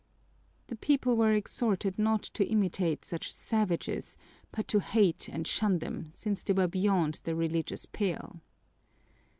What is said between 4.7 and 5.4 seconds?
hate